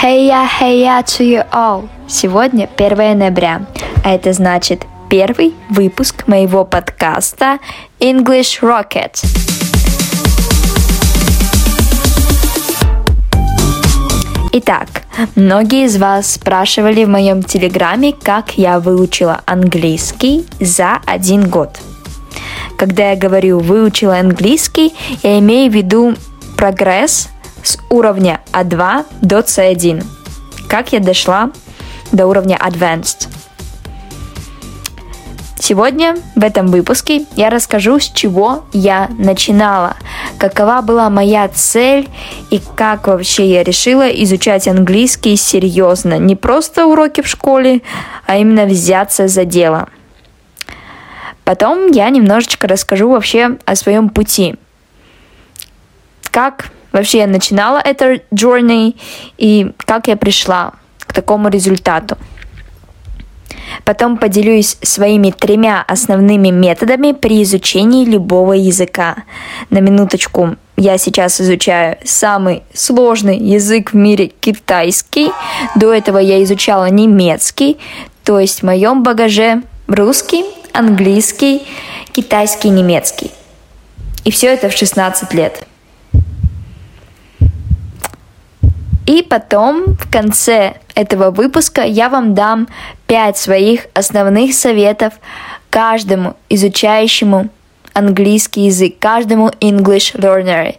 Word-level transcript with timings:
Hey 0.00 0.28
ya, 0.28 0.46
hey 0.46 0.86
ya 0.86 1.02
to 1.02 1.24
you 1.24 1.42
all! 1.50 1.88
Сегодня 2.06 2.68
1 2.76 3.18
ноября, 3.18 3.66
а 4.04 4.14
это 4.14 4.32
значит 4.32 4.86
первый 5.10 5.54
выпуск 5.70 6.28
моего 6.28 6.64
подкаста 6.64 7.58
English 7.98 8.60
Rocket. 8.62 9.18
Итак, 14.52 14.86
многие 15.34 15.86
из 15.86 15.96
вас 15.96 16.34
спрашивали 16.34 17.02
в 17.02 17.08
моем 17.08 17.42
телеграме, 17.42 18.12
как 18.12 18.56
я 18.56 18.78
выучила 18.78 19.40
английский 19.46 20.46
за 20.60 21.00
один 21.06 21.50
год. 21.50 21.76
Когда 22.78 23.10
я 23.10 23.16
говорю 23.16 23.58
«выучила 23.58 24.16
английский», 24.20 24.94
я 25.24 25.40
имею 25.40 25.72
в 25.72 25.74
виду 25.74 26.14
прогресс 26.56 27.30
с 27.68 27.78
уровня 27.90 28.40
А2 28.52 29.04
до 29.20 29.40
С1. 29.40 30.02
Как 30.70 30.92
я 30.94 31.00
дошла 31.00 31.50
до 32.12 32.26
уровня 32.26 32.56
Advanced. 32.56 33.28
Сегодня 35.58 36.16
в 36.34 36.42
этом 36.42 36.68
выпуске 36.68 37.26
я 37.36 37.50
расскажу, 37.50 37.98
с 37.98 38.10
чего 38.10 38.64
я 38.72 39.10
начинала, 39.18 39.98
какова 40.38 40.80
была 40.80 41.10
моя 41.10 41.46
цель 41.48 42.08
и 42.48 42.58
как 42.74 43.06
вообще 43.06 43.44
я 43.52 43.64
решила 43.64 44.08
изучать 44.08 44.66
английский 44.66 45.36
серьезно, 45.36 46.18
не 46.18 46.36
просто 46.36 46.86
уроки 46.86 47.20
в 47.20 47.26
школе, 47.26 47.82
а 48.24 48.38
именно 48.38 48.64
взяться 48.64 49.28
за 49.28 49.44
дело. 49.44 49.90
Потом 51.44 51.88
я 51.88 52.08
немножечко 52.08 52.66
расскажу 52.66 53.10
вообще 53.10 53.58
о 53.66 53.76
своем 53.76 54.08
пути. 54.08 54.56
Как 56.30 56.70
вообще 56.92 57.18
я 57.18 57.26
начинала 57.26 57.78
это 57.78 58.20
journey 58.32 58.96
и 59.36 59.72
как 59.78 60.08
я 60.08 60.16
пришла 60.16 60.72
к 61.00 61.12
такому 61.12 61.48
результату. 61.48 62.16
Потом 63.84 64.16
поделюсь 64.16 64.76
своими 64.82 65.30
тремя 65.30 65.84
основными 65.86 66.48
методами 66.48 67.12
при 67.12 67.42
изучении 67.42 68.04
любого 68.04 68.52
языка. 68.52 69.24
На 69.70 69.78
минуточку, 69.78 70.56
я 70.76 70.98
сейчас 70.98 71.40
изучаю 71.40 71.96
самый 72.04 72.62
сложный 72.72 73.38
язык 73.38 73.92
в 73.92 73.96
мире 73.96 74.28
китайский. 74.40 75.30
До 75.74 75.92
этого 75.92 76.18
я 76.18 76.42
изучала 76.42 76.88
немецкий. 76.90 77.78
То 78.24 78.38
есть 78.38 78.60
в 78.60 78.62
моем 78.64 79.02
багаже 79.02 79.62
русский, 79.86 80.44
английский, 80.72 81.62
китайский, 82.12 82.68
немецкий. 82.68 83.30
И 84.24 84.30
все 84.30 84.48
это 84.48 84.68
в 84.68 84.72
16 84.72 85.32
лет. 85.34 85.66
И 89.08 89.22
потом 89.22 89.94
в 89.94 90.10
конце 90.12 90.74
этого 90.94 91.30
выпуска 91.30 91.80
я 91.82 92.10
вам 92.10 92.34
дам 92.34 92.68
5 93.06 93.38
своих 93.38 93.86
основных 93.94 94.52
советов 94.52 95.14
каждому 95.70 96.36
изучающему 96.50 97.48
английский 97.94 98.66
язык, 98.66 98.98
каждому 98.98 99.48
English 99.60 100.14
learner. 100.14 100.76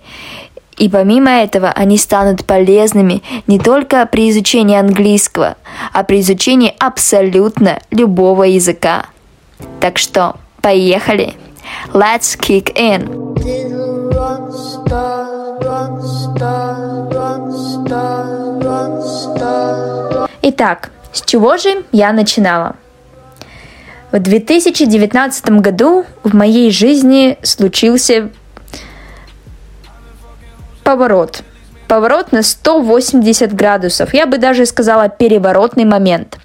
И 0.78 0.90
помимо 0.90 1.32
этого 1.32 1.70
они 1.70 1.98
станут 1.98 2.46
полезными 2.46 3.24
не 3.48 3.58
только 3.58 4.06
при 4.06 4.30
изучении 4.30 4.78
английского, 4.78 5.58
а 5.92 6.04
при 6.04 6.20
изучении 6.20 6.76
абсолютно 6.78 7.80
любого 7.90 8.44
языка. 8.44 9.08
Так 9.80 9.98
что, 9.98 10.36
поехали! 10.62 11.34
Let's 11.94 12.38
kick 12.40 12.76
in! 12.76 13.10
Итак, 20.42 20.92
с 21.12 21.22
чего 21.22 21.58
же 21.58 21.84
я 21.92 22.12
начинала? 22.14 22.76
В 24.12 24.20
2019 24.20 25.50
году 25.62 26.06
в 26.24 26.34
моей 26.36 26.72
жизни 26.72 27.38
случился 27.44 28.30
поворот. 30.84 31.44
Поворот 31.88 32.32
на 32.32 32.42
180 32.42 33.54
градусов. 33.54 34.14
Я 34.14 34.26
бы 34.26 34.38
даже 34.38 34.66
сказала 34.66 35.10
переворотный 35.10 35.86
момент. 35.86 36.40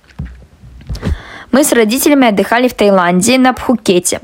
Мы 1.53 1.65
с 1.65 1.73
родителями 1.73 2.29
отдыхали 2.29 2.69
в 2.69 2.75
Таиланде 2.75 3.39
на 3.39 3.53
Пхукете. 3.53 4.21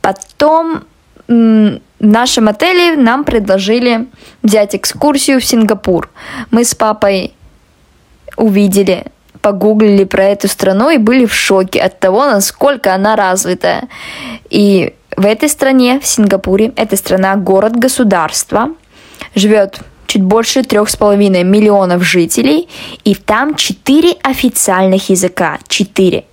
Потом 0.00 0.84
в 1.28 1.80
нашем 2.00 2.48
отеле 2.48 2.96
нам 2.96 3.24
предложили 3.24 4.06
взять 4.42 4.74
экскурсию 4.74 5.40
в 5.40 5.44
Сингапур. 5.44 6.10
Мы 6.50 6.64
с 6.64 6.74
папой 6.74 7.34
увидели, 8.36 9.06
погуглили 9.40 10.04
про 10.04 10.24
эту 10.24 10.48
страну 10.48 10.90
и 10.90 10.98
были 10.98 11.26
в 11.26 11.34
шоке 11.34 11.80
от 11.80 11.98
того, 11.98 12.26
насколько 12.26 12.94
она 12.94 13.16
развитая. 13.16 13.88
И 14.50 14.94
в 15.16 15.24
этой 15.24 15.48
стране, 15.48 15.98
в 16.00 16.06
Сингапуре, 16.06 16.72
эта 16.76 16.96
страна 16.96 17.36
город-государство, 17.36 18.70
живет 19.34 19.80
чуть 20.06 20.22
больше 20.22 20.62
трех 20.62 20.88
с 20.88 20.96
половиной 20.96 21.42
миллионов 21.42 22.02
жителей, 22.02 22.68
и 23.04 23.14
там 23.14 23.54
четыре 23.54 24.12
официальных 24.22 25.10
языка, 25.10 25.58
четыре. 25.68 26.24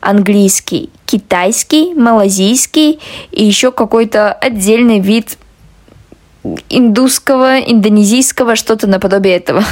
Английский, 0.00 0.90
китайский, 1.06 1.94
малазийский 1.94 3.00
и 3.30 3.44
еще 3.44 3.72
какой-то 3.72 4.32
отдельный 4.32 5.00
вид 5.00 5.38
индусского, 6.68 7.58
индонезийского, 7.58 8.56
что-то 8.56 8.86
наподобие 8.86 9.36
этого. 9.36 9.64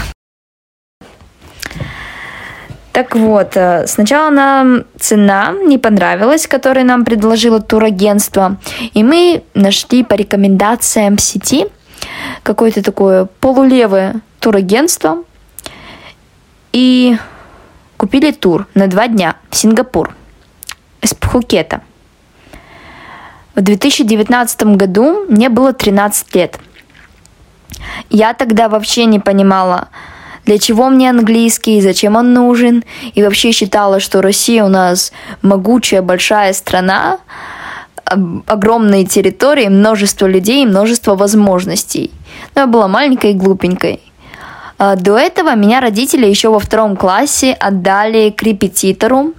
Так 2.92 3.16
вот, 3.16 3.56
э, 3.56 3.88
сначала 3.88 4.30
нам 4.30 4.84
цена 5.00 5.52
не 5.66 5.78
понравилась, 5.78 6.46
которую 6.46 6.86
нам 6.86 7.04
предложило 7.04 7.60
турагентство, 7.60 8.56
и 8.92 9.02
мы 9.02 9.42
нашли 9.54 10.04
по 10.04 10.14
рекомендациям 10.14 11.18
сети 11.18 11.66
какое-то 12.44 12.84
такое 12.84 13.26
полулевое 13.40 14.20
турагентство 14.38 15.24
и 16.72 17.16
купили 17.96 18.30
тур 18.30 18.68
на 18.74 18.86
два 18.86 19.08
дня 19.08 19.38
в 19.50 19.56
Сингапур 19.56 20.14
из 21.04 21.14
Пхукета. 21.14 21.82
В 23.54 23.60
2019 23.60 24.62
году 24.76 25.26
мне 25.28 25.48
было 25.48 25.72
13 25.72 26.34
лет. 26.34 26.58
Я 28.10 28.34
тогда 28.34 28.68
вообще 28.68 29.04
не 29.04 29.20
понимала, 29.20 29.88
для 30.44 30.58
чего 30.58 30.88
мне 30.88 31.10
английский, 31.10 31.80
зачем 31.80 32.16
он 32.16 32.32
нужен, 32.32 32.84
и 33.14 33.22
вообще 33.22 33.52
считала, 33.52 34.00
что 34.00 34.22
Россия 34.22 34.64
у 34.64 34.68
нас 34.68 35.12
могучая 35.42 36.02
большая 36.02 36.52
страна, 36.52 37.18
огромные 38.04 39.04
территории, 39.04 39.68
множество 39.68 40.26
людей, 40.26 40.66
множество 40.66 41.14
возможностей. 41.14 42.10
Но 42.54 42.62
я 42.62 42.66
была 42.66 42.88
маленькой 42.88 43.30
и 43.30 43.34
глупенькой. 43.34 44.00
А, 44.78 44.96
до 44.96 45.16
этого 45.16 45.54
меня 45.54 45.80
родители 45.80 46.26
еще 46.26 46.48
во 46.48 46.58
втором 46.58 46.96
классе 46.96 47.52
отдали 47.52 48.30
к 48.30 48.42
репетитору, 48.42 49.32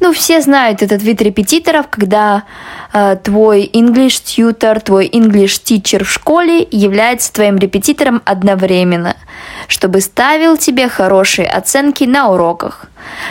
ну, 0.00 0.12
все 0.12 0.40
знают 0.40 0.82
этот 0.82 1.02
вид 1.02 1.20
репетиторов, 1.22 1.88
когда 1.88 2.44
э, 2.92 3.16
твой 3.22 3.64
English 3.72 4.22
tutor, 4.24 4.80
твой 4.80 5.08
English 5.08 5.62
teacher 5.62 6.04
в 6.04 6.10
школе 6.10 6.66
является 6.70 7.32
твоим 7.32 7.58
репетитором 7.58 8.22
одновременно, 8.24 9.16
чтобы 9.68 10.00
ставил 10.00 10.56
тебе 10.56 10.88
хорошие 10.88 11.48
оценки 11.48 12.04
на 12.04 12.30
уроках. 12.30 12.86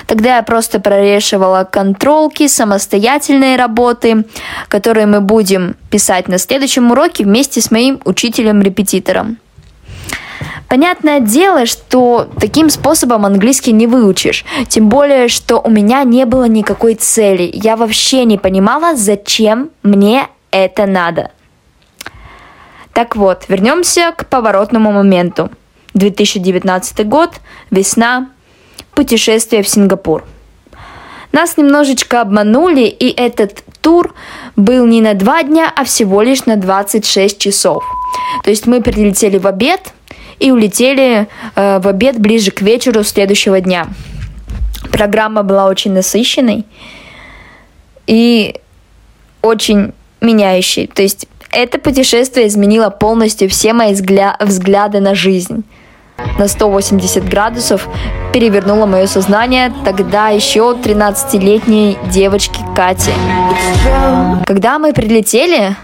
Тогда 0.07 0.37
я 0.37 0.43
просто 0.43 0.79
прорешивала 0.79 1.63
контролки, 1.63 2.47
самостоятельные 2.47 3.55
работы, 3.55 4.25
которые 4.67 5.05
мы 5.05 5.21
будем 5.21 5.75
писать 5.89 6.27
на 6.27 6.37
следующем 6.37 6.91
уроке 6.91 7.23
вместе 7.23 7.61
с 7.61 7.71
моим 7.71 7.99
учителем-репетитором. 8.05 9.37
Понятное 10.67 11.19
дело, 11.19 11.65
что 11.65 12.29
таким 12.39 12.69
способом 12.69 13.25
английский 13.25 13.71
не 13.71 13.87
выучишь. 13.87 14.45
Тем 14.67 14.89
более, 14.89 15.27
что 15.27 15.59
у 15.59 15.69
меня 15.69 16.03
не 16.03 16.25
было 16.25 16.45
никакой 16.45 16.95
цели. 16.95 17.49
Я 17.51 17.75
вообще 17.75 18.25
не 18.25 18.37
понимала, 18.37 18.95
зачем 18.95 19.71
мне 19.83 20.27
это 20.51 20.85
надо. 20.85 21.31
Так 22.93 23.15
вот, 23.15 23.45
вернемся 23.47 24.13
к 24.15 24.27
поворотному 24.27 24.91
моменту. 24.91 25.49
2019 25.93 27.07
год, 27.07 27.31
весна, 27.71 28.29
путешествие 28.93 29.63
в 29.63 29.69
Сингапур. 29.69 30.23
Нас 31.31 31.57
немножечко 31.57 32.21
обманули, 32.21 32.81
и 32.81 33.09
этот 33.09 33.63
тур 33.81 34.13
был 34.55 34.85
не 34.85 35.01
на 35.01 35.13
два 35.13 35.43
дня, 35.43 35.71
а 35.75 35.83
всего 35.83 36.21
лишь 36.21 36.45
на 36.45 36.55
26 36.55 37.39
часов. 37.39 37.83
То 38.43 38.49
есть 38.49 38.65
мы 38.65 38.81
прилетели 38.81 39.37
в 39.37 39.45
обед, 39.45 39.93
и 40.39 40.51
улетели 40.51 41.27
э, 41.55 41.79
в 41.79 41.87
обед 41.87 42.19
ближе 42.19 42.51
к 42.51 42.61
вечеру 42.61 43.03
следующего 43.03 43.59
дня. 43.61 43.87
Программа 44.91 45.43
была 45.43 45.67
очень 45.67 45.91
насыщенной 45.91 46.65
и 48.07 48.55
очень 49.41 49.93
меняющей. 50.21 50.87
То 50.87 51.01
есть 51.01 51.27
это 51.51 51.79
путешествие 51.79 52.47
изменило 52.47 52.89
полностью 52.89 53.49
все 53.49 53.73
мои 53.73 53.93
взгля- 53.93 54.35
взгляды 54.39 54.99
на 54.99 55.15
жизнь. 55.15 55.63
на 56.37 56.47
180 56.47 57.23
градусов 57.29 57.87
перевернуло 58.33 58.85
мое 58.85 59.07
сознание 59.07 59.73
тогда 59.85 60.29
еще 60.29 60.75
13-летней 60.83 61.97
девочки 62.11 62.59
Кати. 62.75 63.11
Когда 64.45 64.79
мы 64.79 64.93
прилетели, 64.93 65.75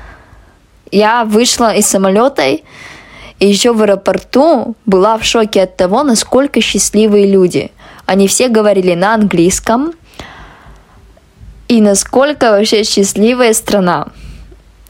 я 0.92 1.24
вышла 1.24 1.74
из 1.74 1.88
самолета 1.88 2.57
и 3.39 3.47
еще 3.47 3.73
в 3.73 3.81
аэропорту 3.81 4.75
была 4.85 5.17
в 5.17 5.25
шоке 5.25 5.63
от 5.63 5.75
того, 5.75 6.03
насколько 6.03 6.61
счастливые 6.61 7.27
люди. 7.27 7.71
Они 8.05 8.27
все 8.27 8.47
говорили 8.47 8.93
на 8.93 9.13
английском, 9.13 9.93
и 11.67 11.81
насколько 11.81 12.51
вообще 12.51 12.83
счастливая 12.83 13.53
страна. 13.53 14.07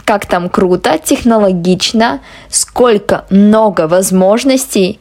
Как 0.04 0.26
там 0.26 0.50
круто, 0.50 1.00
технологично, 1.04 2.22
сколько 2.50 3.26
много 3.30 3.88
возможностей. 3.88 5.00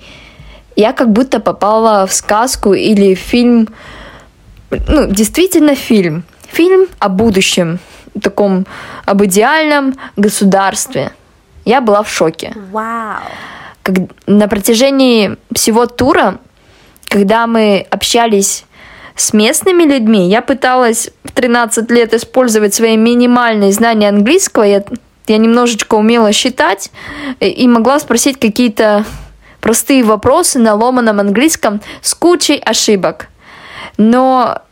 Я 0.76 0.92
как 0.92 1.12
будто 1.12 1.40
попала 1.40 2.06
в 2.06 2.12
сказку 2.12 2.72
или 2.72 3.14
в 3.14 3.18
фильм, 3.18 3.68
ну, 4.70 5.06
действительно 5.10 5.74
фильм. 5.74 6.24
Фильм 6.50 6.86
о 7.00 7.08
будущем, 7.08 7.80
таком, 8.22 8.66
об 9.04 9.24
идеальном 9.24 9.94
государстве. 10.16 11.12
Я 11.64 11.80
была 11.80 12.02
в 12.02 12.10
шоке. 12.10 12.52
Вау. 12.70 13.20
Как, 13.82 13.96
на 14.26 14.48
протяжении 14.48 15.36
всего 15.54 15.86
тура, 15.86 16.38
когда 17.08 17.46
мы 17.46 17.86
общались 17.90 18.64
с 19.16 19.32
местными 19.32 19.84
людьми. 19.84 20.28
Я 20.28 20.42
пыталась 20.42 21.10
в 21.22 21.30
13 21.32 21.90
лет 21.90 22.14
использовать 22.14 22.74
свои 22.74 22.96
минимальные 22.96 23.72
знания 23.72 24.08
английского. 24.08 24.64
Я, 24.64 24.84
я 25.26 25.38
немножечко 25.38 25.94
умела 25.94 26.32
считать 26.32 26.90
и 27.40 27.66
могла 27.68 27.98
спросить 28.00 28.38
какие-то 28.40 29.04
простые 29.60 30.02
вопросы 30.02 30.58
на 30.58 30.74
ломаном 30.74 31.20
английском 31.20 31.80
с 32.02 32.14
кучей 32.14 32.58
ошибок. 32.58 33.28
Но 33.96 34.62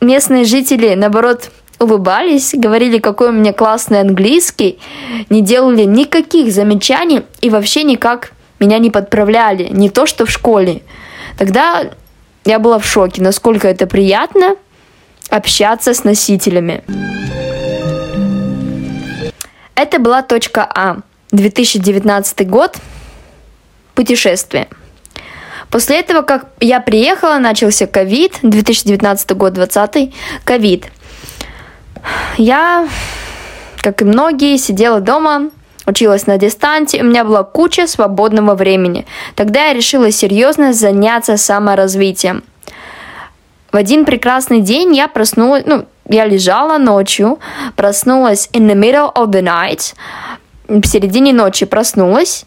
местные 0.00 0.44
жители, 0.44 0.94
наоборот, 0.94 1.50
улыбались, 1.84 2.54
говорили, 2.54 2.98
какой 2.98 3.28
у 3.28 3.32
меня 3.32 3.52
классный 3.52 4.00
английский, 4.00 4.78
не 5.30 5.40
делали 5.40 5.84
никаких 5.84 6.52
замечаний 6.52 7.22
и 7.40 7.50
вообще 7.50 7.84
никак 7.84 8.32
меня 8.58 8.78
не 8.78 8.90
подправляли, 8.90 9.68
не 9.70 9.90
то 9.90 10.06
что 10.06 10.26
в 10.26 10.30
школе. 10.30 10.82
Тогда 11.38 11.90
я 12.44 12.58
была 12.58 12.78
в 12.78 12.86
шоке, 12.86 13.22
насколько 13.22 13.68
это 13.68 13.86
приятно 13.86 14.56
общаться 15.30 15.94
с 15.94 16.04
носителями. 16.04 16.82
Это 19.74 19.98
была 19.98 20.22
точка 20.22 20.68
А. 20.74 20.98
2019 21.32 22.48
год. 22.48 22.76
Путешествие. 23.94 24.68
После 25.70 25.98
этого, 25.98 26.22
как 26.22 26.46
я 26.60 26.80
приехала, 26.80 27.38
начался 27.38 27.86
ковид, 27.86 28.38
2019 28.42 29.32
год, 29.32 29.54
20 29.54 30.14
ковид. 30.44 30.86
Я, 32.36 32.88
как 33.80 34.02
и 34.02 34.04
многие, 34.04 34.56
сидела 34.56 35.00
дома, 35.00 35.50
училась 35.86 36.26
на 36.26 36.38
дистанции, 36.38 37.00
у 37.00 37.04
меня 37.04 37.24
была 37.24 37.44
куча 37.44 37.86
свободного 37.86 38.54
времени. 38.54 39.06
Тогда 39.34 39.66
я 39.66 39.74
решила 39.74 40.10
серьезно 40.10 40.72
заняться 40.72 41.36
саморазвитием. 41.36 42.42
В 43.70 43.76
один 43.76 44.04
прекрасный 44.04 44.60
день 44.60 44.94
я 44.94 45.08
проснулась, 45.08 45.64
ну, 45.66 45.86
я 46.08 46.26
лежала 46.26 46.78
ночью, 46.78 47.38
проснулась 47.76 48.48
in 48.52 48.68
the 48.68 48.74
middle 48.74 49.12
of 49.14 49.30
the 49.30 49.42
night, 49.42 49.94
в 50.68 50.86
середине 50.86 51.32
ночи 51.32 51.66
проснулась 51.66 52.46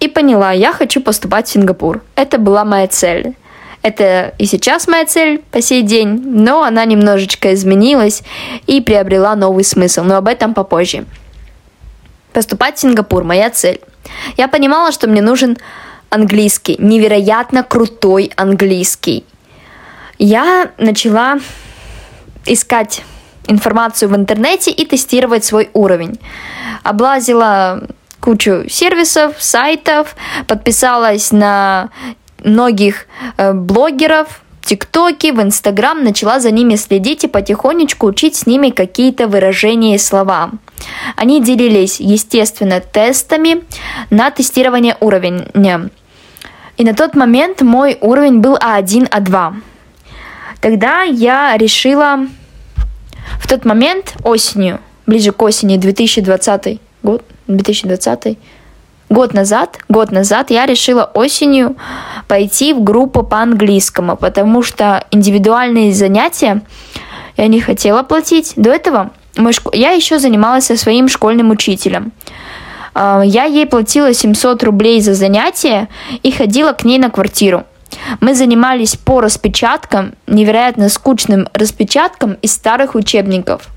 и 0.00 0.08
поняла, 0.08 0.52
я 0.52 0.72
хочу 0.72 1.00
поступать 1.00 1.46
в 1.46 1.52
Сингапур. 1.52 2.02
Это 2.14 2.38
была 2.38 2.64
моя 2.64 2.88
цель. 2.88 3.34
Это 3.84 4.32
и 4.38 4.46
сейчас 4.46 4.88
моя 4.88 5.04
цель 5.04 5.42
по 5.50 5.60
сей 5.60 5.82
день, 5.82 6.18
но 6.24 6.62
она 6.62 6.86
немножечко 6.86 7.52
изменилась 7.52 8.22
и 8.66 8.80
приобрела 8.80 9.36
новый 9.36 9.62
смысл, 9.62 10.04
но 10.04 10.16
об 10.16 10.26
этом 10.26 10.54
попозже. 10.54 11.04
Поступать 12.32 12.78
в 12.78 12.80
Сингапур– 12.80 13.24
моя 13.24 13.50
цель. 13.50 13.82
Я 14.38 14.48
понимала, 14.48 14.90
что 14.90 15.06
мне 15.06 15.20
нужен 15.20 15.58
английский, 16.08 16.76
невероятно 16.78 17.62
крутой 17.62 18.32
английский. 18.36 19.26
Я 20.18 20.70
начала 20.78 21.38
искать 22.46 23.02
информацию 23.48 24.08
в 24.08 24.16
интернете 24.16 24.70
и 24.70 24.86
тестировать 24.86 25.44
свой 25.44 25.68
уровень. 25.74 26.18
Облазила 26.84 27.82
кучу 28.20 28.64
сервисов, 28.66 29.34
сайтов, 29.40 30.16
подписалась 30.46 31.32
на 31.32 31.90
многих 32.42 33.06
э, 33.36 33.52
блогеров, 33.52 34.42
ТикТоке, 34.64 35.32
в 35.32 35.42
Инстаграм, 35.42 36.02
начала 36.02 36.40
за 36.40 36.50
ними 36.50 36.76
следить 36.76 37.24
и 37.24 37.28
потихонечку 37.28 38.06
учить 38.06 38.34
с 38.34 38.46
ними 38.46 38.70
какие-то 38.70 39.28
выражения 39.28 39.94
и 39.94 39.98
слова. 39.98 40.50
Они 41.16 41.42
делились, 41.42 42.00
естественно, 42.00 42.80
тестами 42.80 43.62
на 44.10 44.30
тестирование 44.30 44.96
уровня. 45.00 45.90
И 46.76 46.84
на 46.84 46.94
тот 46.94 47.14
момент 47.14 47.62
мой 47.62 47.98
уровень 48.00 48.40
был 48.40 48.56
А1, 48.56 49.08
А2. 49.10 49.54
Тогда 50.60 51.02
я 51.02 51.56
решила 51.56 52.26
в 53.38 53.46
тот 53.46 53.64
момент 53.64 54.14
осенью, 54.24 54.80
ближе 55.06 55.32
к 55.32 55.42
осени 55.42 55.76
2020 55.76 56.80
год, 57.02 57.22
2020 57.46 58.38
год 59.14 59.32
назад, 59.32 59.78
год 59.88 60.12
назад 60.12 60.50
я 60.50 60.66
решила 60.66 61.10
осенью 61.14 61.76
пойти 62.28 62.74
в 62.74 62.82
группу 62.82 63.22
по 63.22 63.38
английскому, 63.38 64.16
потому 64.16 64.62
что 64.62 65.06
индивидуальные 65.10 65.94
занятия 65.94 66.62
я 67.36 67.46
не 67.46 67.60
хотела 67.60 68.02
платить. 68.02 68.52
До 68.56 68.70
этого 68.70 69.10
шко... 69.52 69.70
я 69.74 69.92
еще 69.92 70.18
занималась 70.18 70.66
со 70.66 70.76
своим 70.76 71.08
школьным 71.08 71.50
учителем. 71.50 72.12
А, 72.94 73.22
я 73.24 73.44
ей 73.44 73.66
платила 73.66 74.12
700 74.12 74.62
рублей 74.64 75.00
за 75.00 75.14
занятие 75.14 75.88
и 76.22 76.30
ходила 76.30 76.72
к 76.72 76.84
ней 76.84 76.98
на 76.98 77.10
квартиру. 77.10 77.64
Мы 78.20 78.34
занимались 78.34 78.96
по 78.96 79.20
распечаткам, 79.20 80.14
невероятно 80.26 80.88
скучным 80.88 81.48
распечаткам 81.52 82.34
из 82.42 82.52
старых 82.52 82.94
учебников. 82.94 83.68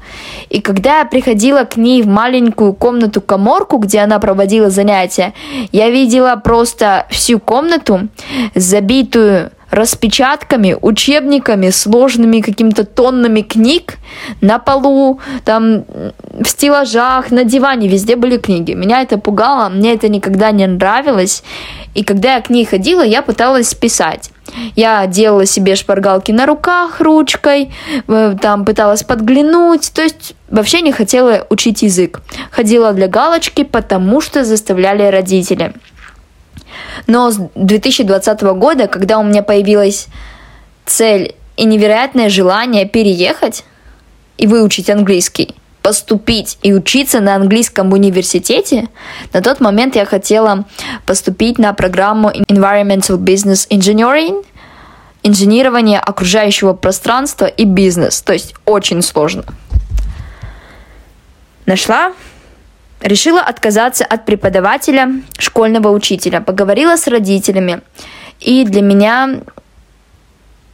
И 0.49 0.61
когда 0.61 0.99
я 0.99 1.05
приходила 1.05 1.63
к 1.63 1.77
ней 1.77 2.01
в 2.01 2.07
маленькую 2.07 2.73
комнату-коморку, 2.73 3.77
где 3.77 3.99
она 3.99 4.19
проводила 4.19 4.69
занятия, 4.69 5.33
я 5.71 5.89
видела 5.89 6.35
просто 6.35 7.05
всю 7.09 7.39
комнату, 7.39 8.07
забитую 8.55 9.51
распечатками, 9.69 10.77
учебниками, 10.79 11.69
сложными 11.69 12.39
какими-то 12.39 12.85
тоннами 12.85 13.41
книг 13.41 13.97
на 14.41 14.59
полу, 14.59 15.19
там 15.43 15.83
в 16.39 16.45
стеллажах, 16.45 17.31
на 17.31 17.43
диване, 17.43 17.87
везде 17.87 18.15
были 18.15 18.37
книги. 18.37 18.73
Меня 18.73 19.01
это 19.01 19.17
пугало, 19.17 19.69
мне 19.69 19.93
это 19.93 20.07
никогда 20.07 20.51
не 20.51 20.65
нравилось. 20.67 21.43
И 21.93 22.03
когда 22.03 22.35
я 22.35 22.41
к 22.41 22.49
ней 22.49 22.65
ходила, 22.65 23.01
я 23.01 23.21
пыталась 23.21 23.73
писать. 23.73 24.31
Я 24.75 25.05
делала 25.07 25.45
себе 25.45 25.75
шпаргалки 25.75 26.31
на 26.31 26.45
руках 26.45 27.01
ручкой, 27.01 27.73
э, 28.07 28.35
там 28.41 28.65
пыталась 28.65 29.03
подглянуть, 29.03 29.91
то 29.93 30.01
есть 30.01 30.35
вообще 30.49 30.81
не 30.81 30.91
хотела 30.91 31.45
учить 31.49 31.81
язык. 31.81 32.21
Ходила 32.51 32.93
для 32.93 33.07
галочки, 33.07 33.63
потому 33.63 34.21
что 34.21 34.43
заставляли 34.43 35.03
родители. 35.03 35.73
Но 37.07 37.31
с 37.31 37.39
2020 37.55 38.41
года, 38.55 38.87
когда 38.87 39.19
у 39.19 39.23
меня 39.23 39.43
появилась 39.43 40.07
цель 40.85 41.35
и 41.55 41.65
невероятное 41.65 42.29
желание 42.29 42.85
переехать 42.87 43.63
и 44.37 44.47
выучить 44.47 44.89
английский, 44.89 45.55
поступить 45.87 46.57
и 46.63 46.73
учиться 46.73 47.21
на 47.21 47.35
английском 47.35 47.93
университете, 47.93 48.89
на 49.31 49.41
тот 49.41 49.61
момент 49.61 49.95
я 49.95 50.05
хотела 50.05 50.65
поступить 51.05 51.57
на 51.57 51.71
программу 51.71 52.29
Environmental 52.29 53.17
Business 53.17 53.69
Engineering, 53.69 54.45
инженирование 55.23 56.01
окружающего 56.01 56.73
пространства 56.73 57.45
и 57.45 57.63
бизнес. 57.63 58.21
То 58.21 58.33
есть 58.33 58.53
очень 58.65 59.01
сложно. 59.01 59.45
Нашла 61.65 62.11
Решила 62.99 63.41
отказаться 63.41 64.03
от 64.03 64.25
преподавателя, 64.25 65.21
школьного 65.39 65.89
учителя. 65.89 66.41
Поговорила 66.41 66.97
с 66.97 67.07
родителями. 67.07 67.81
И 68.41 68.65
для 68.65 68.81
меня 68.81 69.41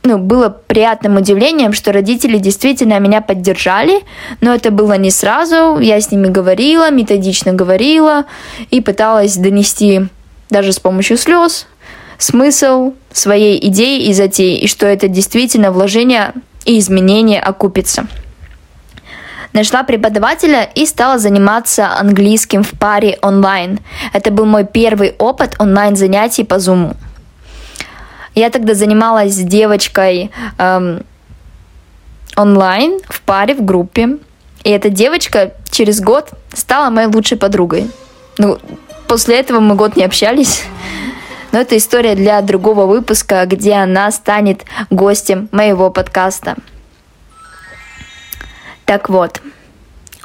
ну, 0.04 0.18
было 0.18 0.50
приятным 0.50 1.18
удивлением, 1.18 1.74
что 1.74 1.92
родители 1.92 2.38
действительно 2.38 3.00
меня 3.00 3.22
поддержали, 3.22 4.02
но 4.42 4.54
это 4.54 4.70
было 4.70 4.98
не 4.98 5.12
сразу. 5.12 5.80
Я 5.80 6.00
с 6.00 6.12
ними 6.12 6.28
говорила, 6.28 6.92
методично 6.92 7.54
говорила 7.54 8.26
и 8.70 8.82
пыталась 8.82 9.38
донести 9.38 10.02
даже 10.50 10.74
с 10.74 10.80
помощью 10.80 11.18
слез 11.18 11.68
смысл 12.18 12.94
своей 13.12 13.68
идеи 13.68 14.04
и 14.04 14.14
затеи, 14.14 14.58
и 14.60 14.68
что 14.68 14.86
это 14.86 15.08
действительно 15.08 15.72
вложение 15.72 16.34
и 16.66 16.80
изменение 16.80 17.40
окупится. 17.40 18.08
Нашла 19.52 19.84
преподавателя 19.84 20.64
и 20.64 20.86
стала 20.86 21.20
заниматься 21.20 21.96
английским 22.00 22.64
в 22.64 22.72
паре 22.72 23.20
онлайн. 23.22 23.80
Это 24.12 24.32
был 24.32 24.46
мой 24.46 24.66
первый 24.66 25.14
опыт 25.20 25.56
онлайн 25.60 25.96
занятий 25.96 26.44
по 26.44 26.56
Zoom. 26.56 26.96
Я 28.36 28.50
тогда 28.50 28.74
занималась 28.74 29.34
с 29.34 29.44
девочкой 29.44 30.32
эм, 30.58 31.04
онлайн 32.36 33.00
в 33.08 33.22
паре, 33.22 33.56
в 33.56 33.64
группе. 33.64 34.18
И 34.64 34.70
эта 34.70 34.90
девочка 34.90 35.54
через 35.70 36.02
год 36.02 36.32
стала 36.54 36.90
моей 36.90 37.08
лучшей 37.08 37.38
подругой. 37.38 37.90
Ну, 38.38 38.58
после 39.08 39.40
этого 39.40 39.60
мы 39.60 39.76
год 39.76 39.96
не 39.96 40.04
общались. 40.04 40.64
Но 41.52 41.60
это 41.60 41.78
история 41.78 42.16
для 42.16 42.42
другого 42.42 42.88
выпуска, 42.88 43.46
где 43.46 43.74
она 43.74 44.10
станет 44.12 44.64
гостем 44.90 45.50
моего 45.52 45.92
подкаста. 45.92 46.56
Так 48.86 49.10
вот, 49.10 49.40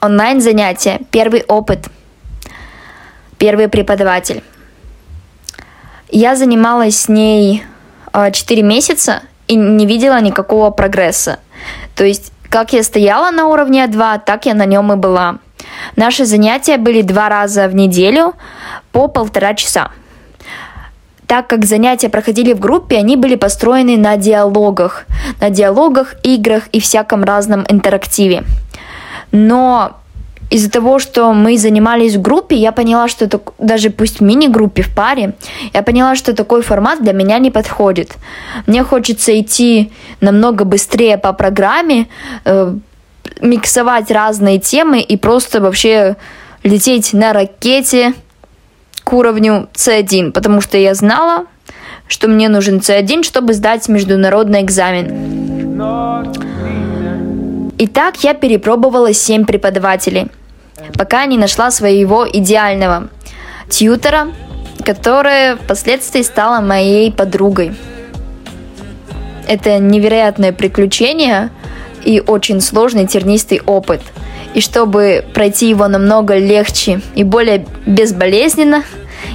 онлайн-занятия, 0.01 1.01
первый 1.11 1.45
опыт, 1.47 1.89
первый 3.37 3.69
преподаватель. 3.69 4.43
Я 6.11 6.35
занималась 6.35 7.01
с 7.01 7.09
ней 7.09 7.65
4 8.13 8.63
а, 8.63 8.65
месяца 8.65 9.23
и 9.47 9.57
не 9.57 9.87
видела 9.87 10.21
никакого 10.21 10.71
прогресса. 10.71 11.39
То 11.95 12.05
есть, 12.05 12.33
как 12.49 12.73
я 12.73 12.83
стояла 12.83 13.31
на 13.31 13.47
уровне 13.47 13.85
А2, 13.85 14.21
так 14.25 14.47
я 14.47 14.55
на 14.55 14.65
нем 14.65 14.93
и 14.93 14.97
была. 14.97 15.39
Наши 15.97 16.25
занятия 16.25 16.77
были 16.77 17.03
два 17.03 17.29
раза 17.29 17.69
в 17.69 17.75
неделю 17.75 18.35
по 18.93 19.09
полтора 19.09 19.55
часа. 19.55 19.91
Так 21.27 21.47
как 21.47 21.67
занятия 21.67 22.09
проходили 22.09 22.55
в 22.55 22.61
группе, 22.61 22.97
они 22.97 23.17
были 23.17 23.35
построены 23.35 23.99
на 23.99 24.17
диалогах, 24.17 25.05
на 25.41 25.51
диалогах, 25.51 26.15
играх 26.23 26.69
и 26.73 26.81
всяком 26.81 27.23
разном 27.23 27.67
интерактиве. 27.69 28.45
Но 29.31 29.99
из-за 30.51 30.71
того, 30.71 30.99
что 30.99 31.33
мы 31.33 31.59
занимались 31.59 32.17
в 32.17 32.23
группе, 32.23 32.57
я 32.57 32.73
поняла, 32.73 33.09
что 33.09 33.27
это 33.27 33.41
даже 33.59 33.91
пусть 33.91 34.21
в 34.21 34.23
мини-группе, 34.23 34.83
в 34.83 34.95
паре, 34.95 35.35
я 35.75 35.83
поняла, 35.83 36.15
что 36.17 36.35
такой 36.35 36.63
формат 36.63 37.03
для 37.03 37.13
меня 37.13 37.39
не 37.39 37.51
подходит. 37.51 38.13
Мне 38.67 38.83
хочется 38.83 39.39
идти 39.39 39.93
намного 40.21 40.65
быстрее 40.65 41.19
по 41.19 41.33
программе, 41.33 42.07
э, 42.45 42.75
миксовать 43.41 44.11
разные 44.11 44.59
темы 44.59 45.01
и 45.01 45.17
просто 45.17 45.61
вообще 45.61 46.17
лететь 46.63 47.13
на 47.13 47.33
ракете 47.33 48.15
к 49.05 49.13
уровню 49.13 49.69
C1, 49.75 50.33
потому 50.33 50.61
что 50.61 50.79
я 50.79 50.95
знала, 50.95 51.45
что 52.07 52.27
мне 52.27 52.49
нужен 52.49 52.79
C1, 52.79 53.23
чтобы 53.23 53.53
сдать 53.53 53.89
международный 53.89 54.63
экзамен. 54.63 55.77
Итак, 57.79 58.25
я 58.25 58.35
перепробовала 58.35 59.13
7 59.13 59.45
преподавателей, 59.45 60.27
пока 60.95 61.25
не 61.27 61.39
нашла 61.39 61.71
своего 61.71 62.29
идеального 62.29 63.09
тьютера, 63.71 64.29
которая 64.85 65.57
впоследствии 65.57 66.23
стала 66.23 66.61
моей 66.61 67.13
подругой. 67.13 67.77
Это 69.47 69.79
невероятное 69.79 70.53
приключение 70.53 71.51
и 72.05 72.21
очень 72.21 72.61
сложный 72.61 73.07
тернистый 73.07 73.61
опыт– 73.65 74.01
и 74.55 74.61
чтобы 74.61 75.25
пройти 75.35 75.69
его 75.69 75.89
намного 75.89 76.37
легче 76.37 77.01
и 77.15 77.23
более 77.23 77.67
безболезненно, 77.87 78.83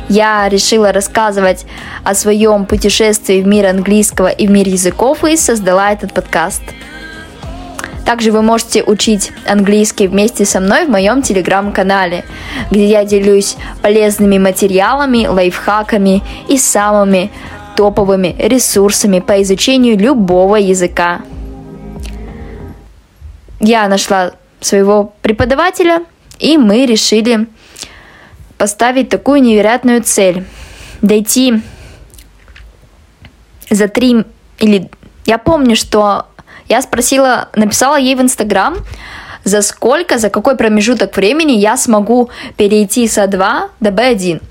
я 0.09 0.47
решила 0.50 0.91
рассказывать 0.91 1.65
о 2.03 2.15
своем 2.15 2.65
путешествии 2.65 3.41
в 3.41 3.47
мир 3.47 3.67
английского 3.67 4.27
и 4.29 4.47
в 4.47 4.51
мир 4.51 4.67
языков 4.67 5.23
и 5.23 5.38
создала 5.38 5.91
этот 5.91 6.13
подкаст. 6.13 6.62
Также 8.05 8.31
вы 8.31 8.41
можете 8.41 8.83
учить 8.83 9.31
английский 9.48 10.07
вместе 10.07 10.45
со 10.45 10.60
мной 10.60 10.86
в 10.86 10.89
моем 10.89 11.22
телеграм-канале, 11.22 12.25
где 12.69 12.86
я 12.86 13.05
делюсь 13.05 13.55
полезными 13.81 14.38
материалами, 14.38 15.25
лайфхаками 15.25 16.22
и 16.50 16.57
самыми 16.57 17.31
топовыми 17.75 18.36
ресурсами 18.38 19.19
по 19.19 19.41
изучению 19.41 19.98
любого 19.98 20.57
языка. 20.57 21.22
Я 23.60 23.88
нашла 23.88 24.33
своего 24.60 25.13
преподавателя, 25.22 26.03
и 26.39 26.57
мы 26.57 26.86
решили 26.86 27.48
поставить 28.57 29.10
такую 29.10 29.41
невероятную 29.41 30.03
цель. 30.03 30.45
Дойти 31.01 31.62
за 33.69 33.88
три 33.88 34.25
или... 34.60 34.89
Я 35.25 35.38
помню, 35.38 35.75
что 35.75 36.27
я 36.70 36.82
спросила, 36.82 37.50
написала 37.55 37.98
ей 37.98 38.15
в 38.15 38.22
Инстаграм, 38.22 38.77
за 39.43 39.62
сколько, 39.62 40.17
за 40.17 40.29
какой 40.29 40.55
промежуток 40.55 41.15
времени 41.15 41.53
я 41.53 41.77
смогу 41.77 42.29
перейти 42.58 43.08
с 43.08 43.17
А2 43.17 43.70
до 43.79 43.89
Б1. 43.89 44.41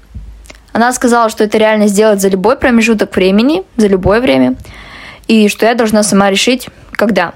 Она 0.72 0.92
сказала, 0.92 1.28
что 1.28 1.44
это 1.44 1.58
реально 1.58 1.88
сделать 1.88 2.20
за 2.20 2.28
любой 2.28 2.56
промежуток 2.56 3.14
времени, 3.14 3.62
за 3.76 3.88
любое 3.88 4.20
время, 4.20 4.56
и 5.28 5.48
что 5.48 5.66
я 5.66 5.74
должна 5.74 6.02
сама 6.02 6.30
решить, 6.30 6.68
когда. 6.92 7.32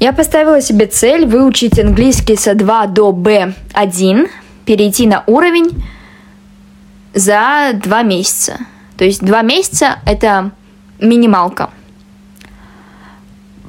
Я 0.00 0.12
поставила 0.12 0.60
себе 0.60 0.86
цель 0.86 1.26
выучить 1.26 1.78
английский 1.78 2.36
с 2.36 2.46
А2 2.46 2.88
до 2.88 3.10
Б1, 3.10 4.30
перейти 4.64 5.06
на 5.06 5.24
уровень 5.26 5.82
за 7.14 7.72
два 7.74 8.02
месяца. 8.02 8.58
То 8.96 9.04
есть 9.04 9.24
два 9.24 9.42
месяца 9.42 9.98
это 10.06 10.50
минималка. 11.00 11.70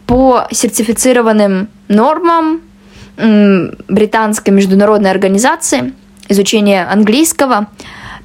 По 0.09 0.47
сертифицированным 0.51 1.69
нормам 1.87 2.61
британской 3.87 4.51
международной 4.53 5.11
организации 5.11 5.93
изучения 6.27 6.83
английского– 6.83 7.67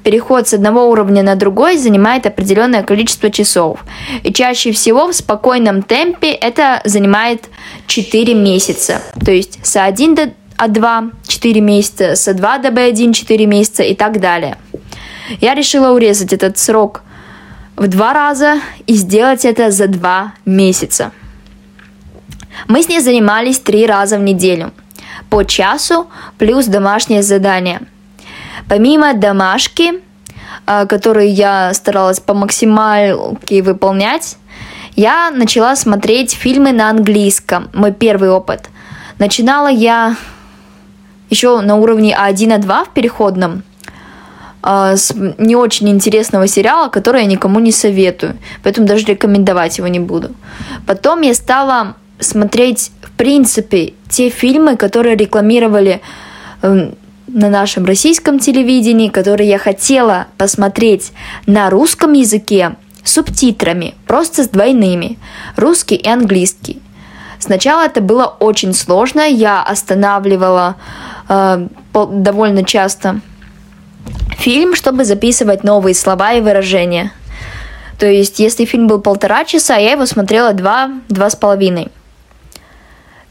переход 0.05 0.47
с 0.47 0.53
одного 0.53 0.87
уровня 0.89 1.23
на 1.23 1.35
другой 1.35 1.77
занимает 1.77 2.27
определенное 2.27 2.83
количество 2.83 3.31
часов. 3.31 3.83
И 4.23 4.31
чаще 4.31 4.71
всего 4.71 5.07
в 5.07 5.13
спокойном 5.15 5.81
темпе 5.81 6.29
это 6.29 6.81
занимает 6.85 7.49
4 7.87 8.35
месяца. 8.35 9.01
То 9.25 9.31
есть 9.31 9.59
с 9.63 9.75
1 9.75 10.15
до 10.15 10.31
А2 10.57 11.11
4 11.27 11.61
месяца, 11.61 12.15
с 12.15 12.27
А2 12.27 12.61
до 12.61 12.69
Б1 12.69 13.13
4 13.13 13.45
месяца 13.47 13.83
и 13.83 13.95
так 13.95 14.21
далее. 14.21 14.57
Я 15.41 15.55
решила 15.55 15.91
урезать 15.91 16.33
этот 16.33 16.59
срок 16.59 17.01
в 17.75 17.87
два 17.87 18.13
раза 18.13 18.59
и 18.85 18.93
сделать 18.93 19.43
это 19.43 19.71
за 19.71 19.87
два 19.87 20.33
месяца. 20.45 21.11
Мы 22.67 22.83
с 22.83 22.89
ней 22.89 22.99
занимались 22.99 23.59
три 23.59 23.85
раза 23.85 24.17
в 24.17 24.21
неделю 24.21 24.71
по 25.29 25.43
часу 25.43 26.07
плюс 26.37 26.65
домашнее 26.65 27.23
задание– 27.23 27.81
Помимо 28.67 29.13
домашки, 29.13 29.93
а, 30.65 30.85
которую 30.85 31.31
я 31.31 31.73
старалась 31.73 32.19
по 32.19 32.33
максималке 32.33 33.61
выполнять, 33.61 34.37
я 34.95 35.29
начала 35.31 35.75
смотреть 35.75 36.33
фильмы 36.33 36.71
на 36.71 36.89
английском. 36.89 37.69
Мой 37.73 37.91
первый 37.91 38.29
опыт. 38.29 38.69
Начинала 39.19 39.67
я 39.67 40.15
еще 41.29 41.61
на 41.61 41.75
уровне 41.75 42.17
А1, 42.17 42.59
А2 42.59 42.85
в 42.85 42.89
переходном 42.89 43.63
а, 44.63 44.95
с 44.95 45.13
не 45.37 45.55
очень 45.55 45.89
интересного 45.89 46.47
сериала, 46.47 46.87
который 46.87 47.21
я 47.21 47.27
никому 47.27 47.59
не 47.59 47.71
советую, 47.71 48.37
поэтому 48.63 48.87
даже 48.87 49.05
рекомендовать 49.05 49.77
его 49.77 49.87
не 49.87 49.99
буду. 49.99 50.31
Потом 50.87 51.21
я 51.21 51.33
стала 51.35 51.95
смотреть, 52.19 52.91
в 53.01 53.11
принципе, 53.11 53.93
те 54.09 54.29
фильмы, 54.29 54.77
которые 54.77 55.15
рекламировали 55.15 56.01
эм, 56.61 56.95
на 57.27 57.49
нашем 57.49 57.85
российском 57.85 58.39
телевидении, 58.39 59.09
который 59.09 59.47
я 59.47 59.57
хотела 59.57 60.27
посмотреть 60.37 61.11
на 61.45 61.69
русском 61.69 62.13
языке 62.13 62.75
субтитрами, 63.03 63.93
просто 64.07 64.43
с 64.43 64.49
двойными, 64.49 65.17
русский 65.55 65.95
и 65.95 66.07
английский. 66.07 66.81
Сначала 67.39 67.85
это 67.85 68.01
было 68.01 68.25
очень 68.25 68.73
сложно, 68.73 69.21
я 69.21 69.61
останавливала 69.61 70.77
э, 71.29 71.67
довольно 71.93 72.63
часто 72.63 73.19
фильм, 74.37 74.75
чтобы 74.75 75.05
записывать 75.05 75.63
новые 75.63 75.93
слова 75.93 76.33
и 76.33 76.41
выражения. 76.41 77.11
То 77.99 78.07
есть, 78.07 78.39
если 78.39 78.65
фильм 78.65 78.87
был 78.87 78.99
полтора 78.99 79.45
часа, 79.45 79.75
я 79.75 79.91
его 79.91 80.05
смотрела 80.05 80.53
два, 80.53 80.91
два 81.07 81.29
с 81.29 81.35
половиной. 81.35 81.89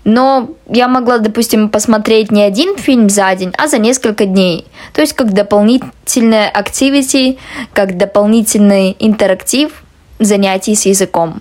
Но 0.04 0.50
я 0.68 0.87
могла, 0.87 1.18
допустим, 1.18 1.70
посмотреть 1.70 2.30
не 2.30 2.42
один 2.42 2.76
фильм 2.76 3.08
за 3.08 3.34
день, 3.34 3.52
а 3.56 3.68
за 3.68 3.78
несколько 3.78 4.26
дней. 4.26 4.66
То 4.92 5.00
есть 5.00 5.14
как 5.14 5.32
дополнительное 5.32 6.52
activity, 6.52 7.38
как 7.73 7.96
дополнительный 7.96 8.96
интерактив 8.99 9.82
занятий 10.18 10.75
с 10.75 10.84
языком. 10.87 11.40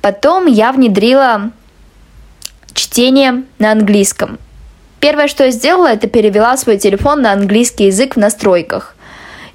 Потом 0.00 0.46
я 0.46 0.72
внедрила 0.72 1.50
чтение 2.72 3.44
на 3.58 3.72
английском. 3.72 4.38
Первое, 4.98 5.28
что 5.28 5.44
я 5.44 5.50
сделала, 5.50 5.88
это 5.88 6.08
перевела 6.08 6.56
свой 6.56 6.78
телефон 6.78 7.22
на 7.22 7.32
английский 7.32 7.86
язык 7.86 8.16
в 8.16 8.18
настройках. 8.18 8.96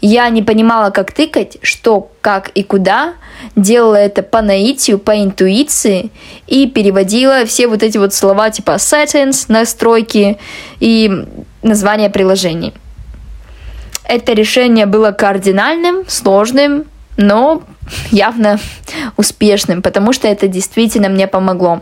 Я 0.02 0.30
не 0.30 0.44
понимала, 0.44 0.90
как 0.90 1.12
тыкать, 1.12 1.58
что, 1.62 2.12
как 2.22 2.50
и 2.50 2.64
куда. 2.64 3.14
Делала 3.56 3.96
это 3.96 4.24
по 4.24 4.42
наитию, 4.42 5.00
по 5.00 5.22
интуиции 5.22 6.12
и 6.48 6.68
переводила 6.68 7.46
все 7.46 7.68
вот 7.68 7.84
эти 7.84 7.98
вот 7.98 8.14
слова 8.14 8.50
типа 8.50 8.76
settings, 8.76 9.46
настройки 9.48 10.38
и 10.80 11.26
название 11.64 12.10
приложений. 12.10 12.74
Это 14.08 14.34
решение 14.34 14.86
было 14.86 15.12
кардинальным, 15.12 16.08
сложным, 16.08 16.86
но 17.18 17.64
явно 18.12 18.60
успешным, 19.18 19.82
потому 19.82 20.14
что 20.14 20.28
это 20.28 20.48
действительно 20.48 21.10
мне 21.10 21.28
помогло. 21.28 21.82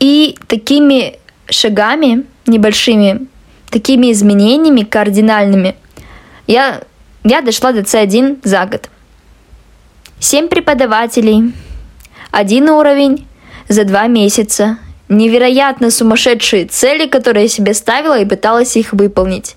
И 0.00 0.36
такими 0.46 1.18
шагами 1.50 2.24
небольшими, 2.46 3.26
такими 3.70 4.12
изменениями 4.12 4.82
кардинальными, 4.82 5.76
я, 6.46 6.82
я 7.24 7.40
дошла 7.42 7.72
до 7.72 7.80
C1 7.80 8.40
за 8.44 8.66
год. 8.66 8.88
Семь 10.20 10.48
преподавателей, 10.48 11.52
один 12.30 12.68
уровень 12.70 13.26
за 13.68 13.84
два 13.84 14.06
месяца, 14.06 14.78
невероятно 15.08 15.90
сумасшедшие 15.90 16.66
цели, 16.66 17.06
которые 17.06 17.44
я 17.44 17.48
себе 17.48 17.74
ставила 17.74 18.18
и 18.18 18.24
пыталась 18.24 18.76
их 18.76 18.92
выполнить. 18.92 19.56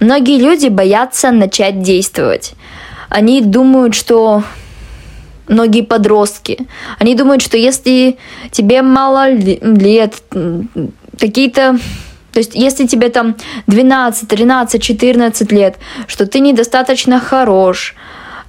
Многие 0.00 0.38
люди 0.38 0.68
боятся 0.68 1.30
начать 1.30 1.82
действовать. 1.82 2.54
Они 3.08 3.40
думают, 3.40 3.94
что 3.94 4.42
многие 5.48 5.82
подростки, 5.82 6.66
они 6.98 7.14
думают, 7.14 7.42
что 7.42 7.56
если 7.56 8.18
тебе 8.50 8.82
мало 8.82 9.30
лет, 9.30 10.14
какие-то 11.18 11.78
то 12.34 12.38
есть, 12.38 12.56
если 12.56 12.84
тебе 12.86 13.10
там 13.10 13.36
12, 13.68 14.28
13, 14.28 14.82
14 14.82 15.52
лет, 15.52 15.76
что 16.08 16.26
ты 16.26 16.40
недостаточно 16.40 17.20
хорош, 17.20 17.94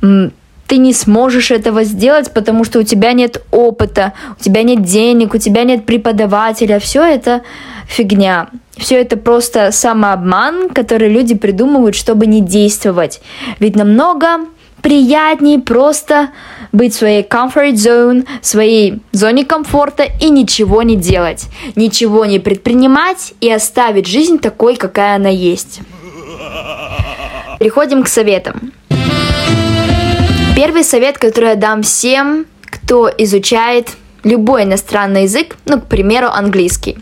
ты 0.02 0.78
не 0.78 0.92
сможешь 0.92 1.52
этого 1.52 1.84
сделать, 1.84 2.34
потому 2.34 2.64
что 2.64 2.80
у 2.80 2.84
тебя 2.84 3.14
нет 3.14 3.44
опыта, 3.52 4.14
у 4.40 4.44
тебя 4.44 4.64
нет 4.64 4.82
денег, 4.82 5.36
у 5.36 5.38
тебя 5.38 5.64
нет 5.64 5.86
преподавателя. 5.86 6.80
Все 6.80 7.04
это 7.04 7.44
фигня. 7.88 8.50
Все 8.76 9.00
это 9.00 9.18
просто 9.18 9.72
самообман, 9.72 10.70
который 10.70 11.08
люди 11.08 11.36
придумывают, 11.36 11.96
чтобы 11.96 12.26
не 12.26 12.42
действовать. 12.42 13.22
Ведь 13.60 13.76
намного 13.76 14.48
приятнее 14.86 15.58
просто 15.58 16.30
быть 16.72 16.94
в 16.94 16.98
своей 16.98 17.24
comfort 17.24 17.74
zone, 17.74 18.28
в 18.40 18.46
своей 18.46 19.00
зоне 19.12 19.44
комфорта 19.44 20.04
и 20.04 20.30
ничего 20.30 20.84
не 20.84 20.96
делать, 20.96 21.48
ничего 21.76 22.26
не 22.26 22.38
предпринимать 22.38 23.34
и 23.42 23.52
оставить 23.52 24.06
жизнь 24.06 24.38
такой, 24.38 24.76
какая 24.76 25.16
она 25.16 25.30
есть. 25.30 25.80
Переходим 27.60 28.04
к 28.04 28.08
советам. 28.08 28.74
Первый 30.56 30.84
совет, 30.84 31.18
который 31.18 31.50
я 31.50 31.56
дам 31.56 31.82
всем, 31.82 32.46
кто 32.62 33.10
изучает 33.18 33.90
любой 34.24 34.66
иностранный 34.66 35.24
язык, 35.24 35.58
ну, 35.66 35.82
к 35.82 35.88
примеру, 35.88 36.28
английский. 36.28 37.00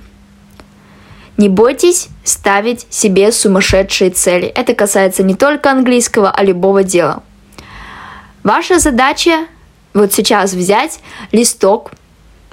Не 1.35 1.49
бойтесь 1.49 2.07
ставить 2.23 2.87
себе 2.89 3.33
сумасшедшие 3.33 4.11
цели. 4.11 4.47
Это 4.47 4.73
касается 4.73 5.21
не 5.21 5.35
только 5.35 5.69
английского, 5.69 6.31
а 6.31 6.43
любого 6.45 6.85
дела. 6.85 7.23
Ваша 8.43 8.79
задача 8.79 9.47
вот 9.93 10.13
сейчас 10.13 10.53
взять 10.53 10.99
листок 11.31 11.91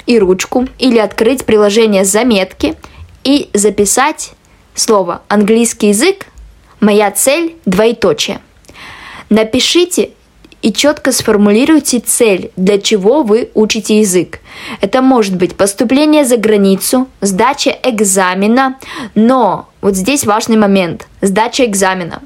и 0.07 0.19
ручку 0.19 0.69
или 0.79 0.99
открыть 0.99 1.45
приложение 1.45 2.05
заметки 2.05 2.77
и 3.25 3.51
записать 3.55 4.33
слово 4.75 5.23
английский 5.29 5.89
язык, 5.89 6.27
моя 6.79 7.11
цель, 7.11 7.57
двоеточие. 7.67 8.41
Напишите 9.31 10.11
и 10.63 10.73
четко 10.73 11.11
сформулируйте 11.11 11.99
цель, 11.99 12.53
для 12.57 12.79
чего 12.81 13.23
вы 13.23 13.51
учите 13.55 14.01
язык. 14.01 14.41
Это 14.81 15.03
может 15.03 15.37
быть 15.37 15.57
поступление 15.57 16.25
за 16.25 16.37
границу, 16.37 17.09
сдача 17.21 17.71
экзамена, 17.83 18.79
но 19.15 19.69
вот 19.81 19.97
здесь 19.97 20.25
важный 20.25 20.57
момент– 20.57 21.09
сдача 21.21 21.65
экзамена. 21.65 22.23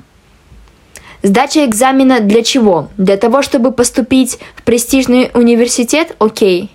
Сдача 1.25 1.65
экзамена 1.65 2.21
для 2.21 2.43
чего? 2.43 2.91
Для 2.99 3.17
того, 3.17 3.41
чтобы 3.41 3.73
поступить 3.73 4.39
в 4.55 4.63
престижный 4.63 5.31
университет? 5.33 6.15
Окей. 6.19 6.71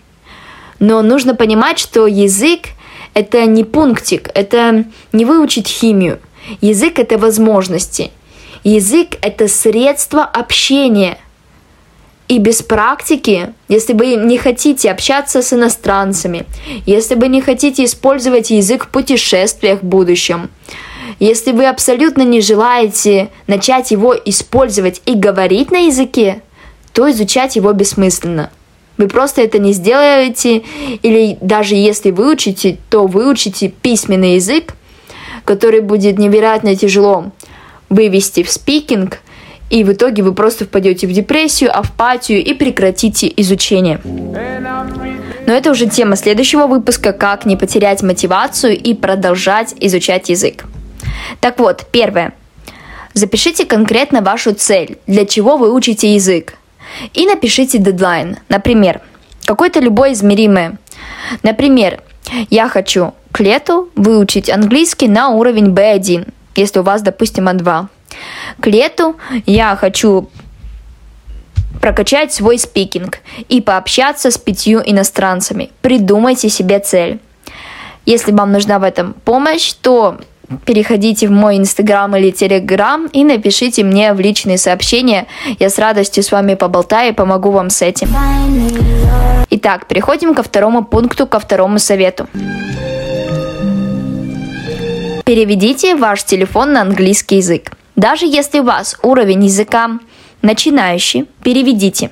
Но 0.80 1.04
нужно 1.04 1.36
понимать, 1.36 1.78
что 1.78 2.08
язык– 2.08 2.62
это 3.14 3.46
не 3.46 3.64
пунктик, 3.64 4.30
это 4.34 4.86
не 5.14 5.24
выучить 5.24 5.68
химию. 5.68 6.20
Язык– 6.62 6.98
это 6.98 7.20
возможности. 7.20 8.10
Язык– 8.64 9.18
это 9.22 9.48
средство 9.48 10.24
общения– 10.24 11.20
и 12.28 12.38
без 12.38 12.62
практики, 12.62 13.56
если 13.70 13.94
вы 13.94 14.14
не 14.14 14.38
хотите 14.38 14.92
общаться 14.92 15.42
с 15.42 15.52
иностранцами, 15.52 16.46
если 16.86 17.16
вы 17.16 17.28
не 17.28 17.42
хотите 17.42 17.84
использовать 17.84 18.52
язык 18.52 18.86
в 18.86 18.90
путешествиях 18.90 19.82
в 19.82 19.86
будущем, 19.86 20.52
если 21.20 21.52
вы 21.52 21.68
абсолютно 21.68 22.24
не 22.24 22.42
желаете 22.42 23.30
начать 23.48 23.92
его 23.92 24.16
использовать 24.26 25.02
и 25.06 25.16
говорить 25.16 25.72
на 25.72 25.88
языке, 25.88 26.42
то 26.94 27.10
изучать 27.10 27.56
его 27.56 27.72
бессмысленно. 27.74 28.52
Вы 28.98 29.08
просто 29.08 29.42
это 29.42 29.60
не 29.60 29.74
сделаете, 29.74 30.64
или 31.02 31.38
даже 31.42 31.76
если 31.76 32.12
выучите, 32.12 32.78
то 32.90 33.08
выучите 33.08 33.70
письменный 33.70 34.36
язык, 34.36 34.74
который 35.46 35.80
будет 35.80 36.20
невероятно 36.20 36.76
тяжело 36.76 37.32
вывести 37.90 38.44
в 38.44 38.52
спикинг– 38.52 39.20
и 39.70 39.84
в 39.84 39.94
итоге 39.94 40.24
вы 40.24 40.34
просто 40.34 40.66
впадете 40.66 41.08
в 41.08 41.12
депрессию, 41.12 41.76
апатию 41.76 42.44
и 42.44 42.54
прекратите 42.54 43.32
изучение. 43.38 44.02
Но 45.46 45.54
это 45.54 45.72
уже 45.72 45.88
тема 45.88 46.16
следующего 46.16 46.68
выпуска, 46.68 47.14
как 47.14 47.46
не 47.46 47.56
потерять 47.56 48.02
мотивацию 48.02 48.78
и 48.78 48.94
продолжать 48.94 49.76
изучать 49.80 50.30
язык. 50.30 50.66
Так 51.40 51.60
вот, 51.60 51.86
первое. 51.92 52.34
Запишите 53.14 53.66
конкретно 53.66 54.22
вашу 54.22 54.54
цель, 54.54 54.98
для 55.08 55.26
чего 55.26 55.58
вы 55.58 55.74
учите 55.74 56.14
язык. 56.14 56.56
И 57.14 57.26
напишите 57.26 57.78
дедлайн. 57.78 58.38
Например, 58.50 59.02
какой-то 59.46 59.80
любой 59.80 60.14
измеримый. 60.14 60.72
Например, 61.44 62.02
я 62.50 62.70
хочу 62.70 63.14
к 63.32 63.40
лету 63.40 63.90
выучить 63.96 64.50
английский 64.50 65.08
на 65.08 65.30
уровень 65.30 65.74
B1, 65.74 66.32
если 66.56 66.80
у 66.80 66.84
вас, 66.84 67.02
допустим, 67.02 67.48
А2. 67.48 67.88
К 68.60 68.68
лету 68.68 69.16
я 69.46 69.76
хочу 69.76 70.30
прокачать 71.82 72.34
свой 72.34 72.58
спикинг 72.58 73.20
и 73.48 73.62
пообщаться 73.62 74.32
с 74.32 74.38
пятью 74.38 74.82
иностранцами. 74.86 75.72
Придумайте 75.82 76.50
себе 76.50 76.80
цель. 76.80 77.20
Если 78.06 78.32
вам 78.32 78.52
нужна 78.52 78.80
в 78.80 78.84
этом 78.84 79.14
помощь, 79.14 79.74
то 79.74 80.18
переходите 80.66 81.28
в 81.28 81.32
мой 81.32 81.58
инстаграм 81.58 82.16
или 82.16 82.32
телеграм 82.32 83.08
и 83.08 83.24
напишите 83.24 83.84
мне 83.84 84.14
в 84.14 84.20
личные 84.20 84.58
сообщения. 84.58 85.28
Я 85.60 85.70
с 85.70 85.78
радостью 85.78 86.24
с 86.24 86.32
вами 86.32 86.56
поболтаю 86.56 87.12
и 87.12 87.16
помогу 87.16 87.52
вам 87.52 87.70
с 87.70 87.82
этим. 87.82 88.10
Итак, 89.50 89.88
переходим 89.88 90.34
ко 90.36 90.44
второму 90.44 90.84
пункту, 90.84 91.28
ко 91.28 91.40
второму 91.40 91.80
совету. 91.80 92.28
Переведите 95.26 95.96
ваш 95.96 96.24
телефон 96.24 96.74
на 96.74 96.82
английский 96.82 97.38
язык. 97.38 97.72
Даже 97.96 98.26
если 98.26 98.60
у 98.60 98.64
вас 98.64 98.98
уровень 99.04 99.46
языка 99.46 100.00
начинающий, 100.42 101.26
переведите. 101.44 102.12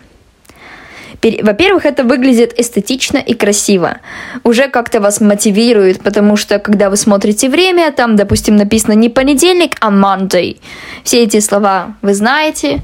Во-первых, 1.22 1.86
это 1.86 2.04
выглядит 2.04 2.60
эстетично 2.60 3.18
и 3.18 3.34
красиво. 3.34 3.98
Уже 4.44 4.68
как-то 4.68 5.02
вас 5.02 5.20
мотивирует, 5.20 6.02
потому 6.02 6.38
что 6.38 6.60
когда 6.60 6.90
вы 6.90 6.98
смотрите 6.98 7.50
время, 7.50 7.92
там, 7.92 8.16
допустим, 8.16 8.56
написано 8.56 8.94
не 8.94 9.10
понедельник, 9.10 9.76
а 9.80 9.90
Monday. 9.90 10.58
Все 11.04 11.24
эти 11.24 11.40
слова 11.40 11.96
вы 12.02 12.14
знаете. 12.14 12.82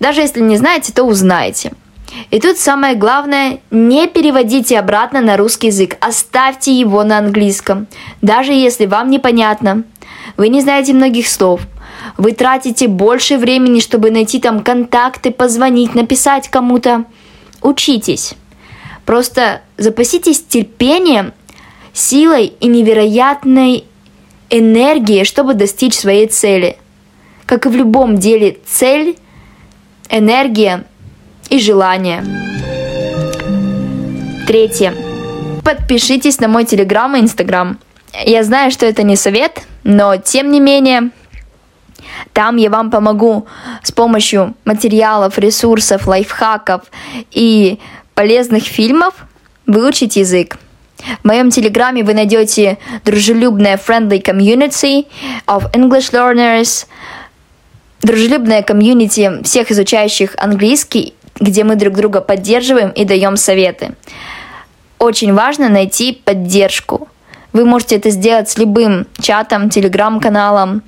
Даже 0.00 0.22
если 0.22 0.40
не 0.40 0.56
знаете, 0.56 0.92
то 0.92 1.04
узнаете. 1.04 1.72
И 2.30 2.40
тут 2.40 2.58
самое 2.58 2.96
главное, 2.96 3.60
не 3.70 4.08
переводите 4.08 4.78
обратно 4.78 5.20
на 5.20 5.36
русский 5.36 5.68
язык, 5.68 5.96
оставьте 6.00 6.72
его 6.72 7.04
на 7.04 7.18
английском. 7.18 7.86
Даже 8.20 8.52
если 8.52 8.86
вам 8.86 9.10
непонятно, 9.10 9.84
вы 10.36 10.48
не 10.48 10.60
знаете 10.60 10.92
многих 10.92 11.28
слов– 11.28 11.60
вы 12.16 12.32
тратите 12.32 12.88
больше 12.88 13.36
времени, 13.38 13.80
чтобы 13.80 14.10
найти 14.10 14.40
там 14.40 14.60
контакты, 14.60 15.30
позвонить, 15.30 15.94
написать 15.94 16.48
кому-то. 16.48 17.04
Учитесь. 17.62 18.34
Просто 19.04 19.62
запаситесь 19.76 20.42
терпением, 20.42 21.32
силой 21.92 22.46
и 22.60 22.66
невероятной 22.66 23.84
энергией, 24.50 25.24
чтобы 25.24 25.54
достичь 25.54 25.94
своей 25.94 26.26
цели. 26.26 26.76
Как 27.46 27.66
и 27.66 27.68
в 27.68 27.74
любом 27.74 28.16
деле, 28.16 28.58
цель, 28.66 29.16
энергия 30.08 30.84
и 31.48 31.58
желание. 31.58 32.24
Третье. 34.46 34.94
Подпишитесь 35.64 36.40
на 36.40 36.48
мой 36.48 36.64
телеграм 36.64 37.14
и 37.16 37.20
инстаграм. 37.20 37.78
Я 38.24 38.42
знаю, 38.42 38.70
что 38.70 38.86
это 38.86 39.02
не 39.02 39.16
совет, 39.16 39.62
но 39.84 40.16
тем 40.16 40.50
не 40.50 40.60
менее, 40.60 41.10
там 42.32 42.56
я 42.56 42.70
вам 42.70 42.90
помогу 42.90 43.46
с 43.82 43.92
помощью 43.92 44.54
материалов, 44.64 45.38
ресурсов, 45.38 46.06
лайфхаков 46.06 46.82
и 47.30 47.78
полезных 48.14 48.64
фильмов 48.64 49.14
выучить 49.66 50.16
язык. 50.16 50.58
В 51.22 51.26
моем 51.26 51.50
телеграме 51.50 52.04
вы 52.04 52.14
найдете 52.14 52.78
дружелюбное 53.04 53.76
friendly 53.76 54.22
community 54.22 55.06
of 55.46 55.72
English 55.72 56.12
learners, 56.12 56.86
дружелюбное 58.02 58.62
комьюнити 58.62 59.42
всех 59.42 59.70
изучающих 59.70 60.34
английский, 60.36 61.14
где 61.38 61.64
мы 61.64 61.76
друг 61.76 61.94
друга 61.94 62.20
поддерживаем 62.20 62.90
и 62.90 63.04
даем 63.04 63.36
советы. 63.36 63.94
Очень 64.98 65.32
важно 65.32 65.68
найти 65.68 66.12
поддержку. 66.12 67.08
Вы 67.52 67.64
можете 67.64 67.96
это 67.96 68.10
сделать 68.10 68.50
с 68.50 68.58
любым 68.58 69.06
чатом, 69.20 69.70
телеграм-каналом, 69.70 70.82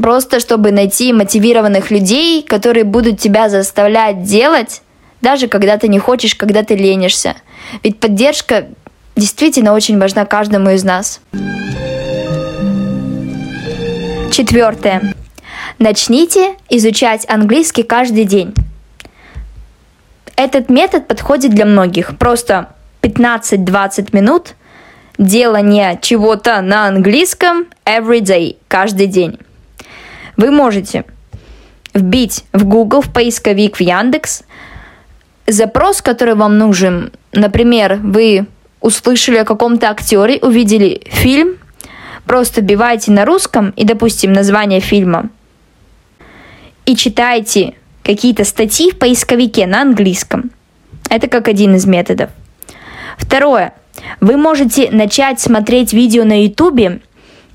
просто 0.00 0.40
чтобы 0.40 0.72
найти 0.72 1.12
мотивированных 1.12 1.90
людей, 1.90 2.42
которые 2.42 2.84
будут 2.84 3.18
тебя 3.18 3.48
заставлять 3.48 4.22
делать, 4.22 4.82
даже 5.20 5.48
когда 5.48 5.76
ты 5.76 5.88
не 5.88 5.98
хочешь, 5.98 6.34
когда 6.34 6.62
ты 6.62 6.74
ленишься. 6.74 7.36
Ведь 7.82 8.00
поддержка 8.00 8.68
действительно 9.16 9.74
очень 9.74 9.98
важна 9.98 10.24
каждому 10.24 10.70
из 10.70 10.84
нас. 10.84 11.20
Четвертое. 14.32 15.14
Начните 15.78 16.54
изучать 16.68 17.28
английский 17.28 17.82
каждый 17.82 18.24
день. 18.24 18.54
Этот 20.36 20.70
метод 20.70 21.06
подходит 21.06 21.50
для 21.50 21.66
многих. 21.66 22.16
Просто 22.16 22.74
15-20 23.02 24.08
минут 24.12 24.54
делания 25.18 25.98
чего-то 26.00 26.62
на 26.62 26.86
английском 26.86 27.66
every 27.84 28.20
day, 28.20 28.56
каждый 28.68 29.06
день. 29.06 29.38
Вы 30.40 30.50
можете 30.50 31.04
вбить 31.92 32.44
в 32.54 32.64
Google, 32.64 33.02
в 33.02 33.12
поисковик, 33.12 33.76
в 33.76 33.82
Яндекс 33.82 34.42
запрос, 35.46 36.00
который 36.00 36.34
вам 36.34 36.56
нужен. 36.56 37.12
Например, 37.32 38.00
вы 38.02 38.46
услышали 38.80 39.36
о 39.36 39.44
каком-то 39.44 39.90
актере, 39.90 40.38
увидели 40.40 41.02
фильм, 41.04 41.58
просто 42.24 42.62
вбивайте 42.62 43.12
на 43.12 43.26
русском 43.26 43.74
и, 43.76 43.84
допустим, 43.84 44.32
название 44.32 44.80
фильма 44.80 45.28
и 46.86 46.96
читайте 46.96 47.74
какие-то 48.02 48.44
статьи 48.44 48.92
в 48.92 48.98
поисковике 48.98 49.66
на 49.66 49.82
английском. 49.82 50.52
Это 51.10 51.28
как 51.28 51.48
один 51.48 51.74
из 51.74 51.84
методов. 51.84 52.30
Второе. 53.18 53.74
Вы 54.20 54.38
можете 54.38 54.90
начать 54.90 55.38
смотреть 55.38 55.92
видео 55.92 56.24
на 56.24 56.44
YouTube 56.44 57.02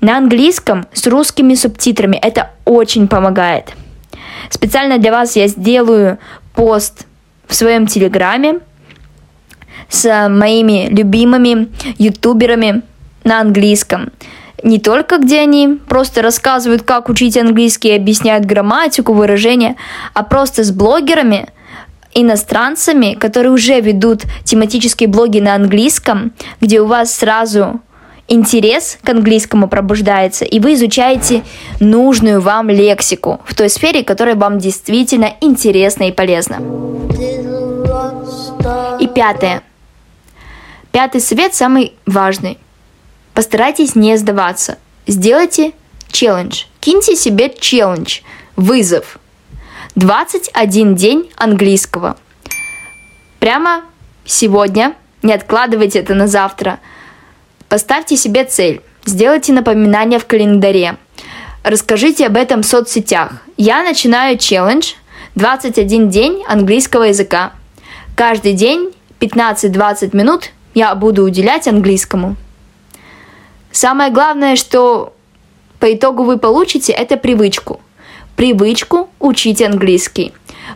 на 0.06 0.18
английском 0.18 0.86
с 0.92 1.04
русскими 1.08 1.56
субтитрами. 1.56 2.16
Это 2.22 2.52
очень 2.64 3.08
помогает. 3.08 3.72
Специально 4.50 4.98
для 4.98 5.10
вас 5.10 5.34
я 5.34 5.48
сделаю 5.48 6.18
пост 6.54 7.06
в 7.48 7.54
своем 7.56 7.88
телеграме 7.88 8.60
с 9.88 10.28
моими 10.28 10.86
любимыми 10.90 11.70
ютуберами 11.98 12.82
на 13.24 13.40
английском. 13.40 14.12
Не 14.62 14.78
только 14.78 15.18
где 15.18 15.40
они 15.40 15.80
просто 15.88 16.22
рассказывают, 16.22 16.82
как 16.82 17.08
учить 17.08 17.36
английский, 17.36 17.90
объясняют 17.96 18.46
грамматику, 18.46 19.12
выражения, 19.12 19.74
а 20.14 20.22
просто 20.22 20.62
с 20.62 20.70
блогерами, 20.70 21.48
иностранцами, 22.14 23.14
которые 23.14 23.50
уже 23.50 23.80
ведут 23.80 24.22
тематические 24.44 25.08
блоги 25.08 25.40
на 25.40 25.56
английском, 25.56 26.32
где 26.60 26.80
у 26.80 26.86
вас 26.86 27.12
сразу 27.12 27.80
интерес 28.28 28.98
к 29.02 29.08
английскому 29.08 29.68
пробуждается, 29.68 30.44
и 30.44 30.60
вы 30.60 30.74
изучаете 30.74 31.44
нужную 31.80 32.40
вам 32.40 32.70
лексику 32.70 33.40
в 33.44 33.54
той 33.54 33.68
сфере, 33.68 34.02
которая 34.02 34.34
вам 34.34 34.58
действительно 34.58 35.34
интересна 35.40 36.04
и 36.04 36.12
полезна. 36.12 36.60
И 39.00 39.06
пятое. 39.06 39.62
Пятый 40.90 41.20
совет 41.20 41.54
самый 41.54 41.94
важный. 42.06 42.58
Постарайтесь 43.34 43.94
не 43.94 44.16
сдаваться. 44.16 44.78
Сделайте 45.06 45.72
челлендж. 46.10 46.64
Киньте 46.80 47.14
себе 47.14 47.52
челлендж, 47.58 48.20
вызов. 48.56 49.18
21 49.94 50.94
день 50.94 51.30
английского. 51.36 52.16
Прямо 53.38 53.82
сегодня, 54.24 54.94
не 55.22 55.32
откладывайте 55.32 56.00
это 56.00 56.14
на 56.14 56.26
завтра– 56.26 56.80
Поставьте 57.76 58.16
себе 58.16 58.46
цель, 58.46 58.80
сделайте 59.04 59.52
напоминание 59.52 60.18
в 60.18 60.24
календаре, 60.24 60.96
расскажите 61.62 62.24
об 62.24 62.38
этом 62.38 62.62
в 62.62 62.66
соцсетях. 62.66 63.42
Я 63.58 63.82
начинаю 63.82 64.38
челлендж 64.38 64.94
21 65.34 66.08
день 66.08 66.42
английского 66.48 67.02
языка. 67.02 67.52
Каждый 68.16 68.54
день 68.54 68.94
15-20 69.20 70.16
минут 70.16 70.52
я 70.72 70.94
буду 70.94 71.22
уделять 71.22 71.68
английскому. 71.68 72.36
Самое 73.72 74.10
главное, 74.10 74.56
что 74.56 75.12
по 75.78 75.92
итогу 75.92 76.24
вы 76.24 76.38
получите, 76.38 76.94
это 76.94 77.18
привычку. 77.18 77.82
Привычку 78.36 79.10
учить 79.18 79.60
английский. 79.60 80.32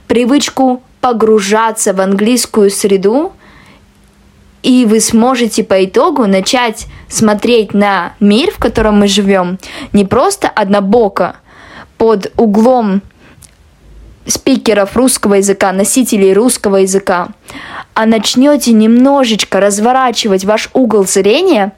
Привычку 0.06 0.82
погружаться 1.00 1.94
в 1.94 2.00
английскую 2.02 2.70
среду 2.70 3.32
и 4.62 4.85
вы 4.87 5.01
сможете 5.01 5.64
по 5.64 5.85
итогу 5.85 6.27
начать 6.27 6.87
смотреть 7.09 7.75
на 7.75 8.14
мир, 8.20 8.51
в 8.51 8.59
котором 8.59 9.01
мы 9.01 9.09
живем, 9.09 9.59
не 9.92 10.05
просто 10.05 10.49
однобоко, 10.49 11.37
под 11.99 12.33
углом 12.38 13.03
спикеров 14.27 14.96
русского 14.96 15.35
языка, 15.35 15.73
носителей 15.73 16.33
русского 16.33 16.77
языка, 16.77 17.29
а 17.94 18.07
начнете 18.07 18.73
немножечко 18.73 19.61
разворачивать 19.61 20.44
ваш 20.44 20.70
угол 20.73 21.07
зрения 21.07 21.73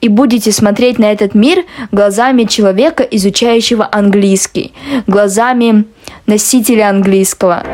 и 0.00 0.08
будете 0.08 0.52
смотреть 0.52 0.98
на 0.98 1.10
этот 1.10 1.34
мир 1.34 1.64
глазами 1.90 2.44
человека, 2.44 3.02
изучающего 3.02 3.88
английский, 3.90 4.72
глазами 5.06 5.86
носителя 6.26 6.88
английского. 6.88 7.64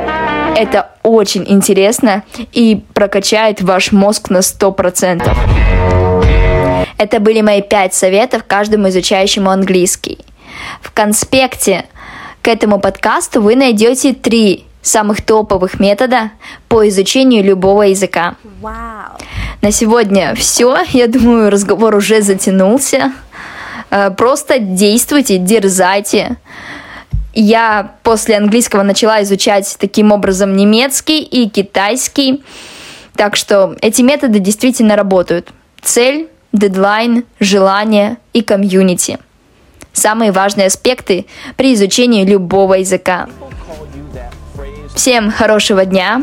Это 0.57 0.91
очень 1.03 1.45
интересно 1.47 2.25
и 2.53 2.83
прокачает 2.95 3.63
ваш 3.63 3.93
мозг 3.93 4.31
на 4.31 4.39
100%. 4.39 6.87
Это 6.99 7.21
были 7.21 7.41
мои 7.41 7.63
пять 7.63 7.95
советов 7.95 8.45
каждому 8.47 8.89
изучающему 8.89 9.51
английский. 9.51 10.19
В 10.83 10.93
конспекте 10.93 11.87
к 12.43 12.49
этому 12.49 12.79
подкасту 12.79 13.41
вы 13.41 13.57
найдете 13.57 14.13
три 14.13 14.67
самых 14.83 15.23
топовых 15.23 15.81
метода 15.81 16.31
по 16.69 16.87
изучению 16.89 17.45
любого 17.45 17.83
языка. 17.83 18.37
Wow. 18.63 19.21
На 19.63 19.73
сегодня 19.73 20.35
все. 20.35 20.79
Я 20.91 21.07
думаю, 21.07 21.51
разговор 21.51 21.95
уже 21.95 22.23
затянулся. 22.23 23.13
Э, 23.91 24.11
просто 24.11 24.59
действуйте, 24.59 25.39
дерзайте. 25.39 26.37
Я 27.33 27.95
после 28.03 28.37
английского 28.37 28.83
начала 28.83 29.23
изучать 29.23 29.77
таким 29.79 30.13
образом 30.13 30.57
немецкий 30.57 31.23
и 31.23 31.49
китайский. 31.49 32.43
Так 33.15 33.37
что 33.37 33.77
эти 33.81 34.03
методы 34.03 34.39
действительно 34.39 34.97
работают. 34.97 35.51
Цель, 35.81 36.29
дедлайн, 36.53 37.25
желание 37.39 38.19
и 38.33 38.43
комьюнити. 38.43 39.19
Самые 39.93 40.33
важные 40.33 40.69
аспекты 40.69 41.27
при 41.57 41.75
изучении 41.75 42.25
любого 42.25 42.75
языка. 42.75 43.29
Всем 44.95 45.31
хорошего 45.31 45.85
дня. 45.85 46.23